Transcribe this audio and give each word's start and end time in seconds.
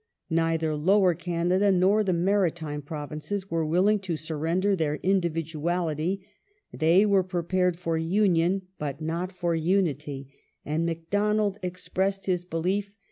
Neither 0.31 0.75
Lower 0.75 1.13
Canada 1.13 1.71
nor 1.71 2.03
the 2.03 2.11
Maritime 2.11 2.81
Provinces 2.81 3.51
were 3.51 3.63
willing 3.63 3.99
to 3.99 4.17
surrender 4.17 4.75
their 4.75 4.95
individuality; 4.95 6.25
they 6.73 7.05
were 7.05 7.21
prepared 7.21 7.77
for 7.77 7.99
Union, 7.99 8.63
but 8.79 8.99
not 8.99 9.31
for 9.31 9.53
Unity; 9.53 10.33
and 10.65 10.87
Macdonald 10.87 11.59
expressed 11.61 12.25
his 12.25 12.45
belief 12.45 12.45
that 12.47 12.61
^ 12.61 12.63
Durham, 12.85 12.91
Report^ 12.93 12.95
vol. 12.95 12.99